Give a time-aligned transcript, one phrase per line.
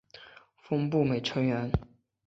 [0.57, 1.71] 峰步美成员。